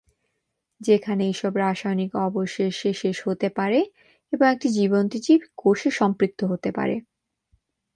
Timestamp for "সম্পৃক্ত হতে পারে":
5.99-6.95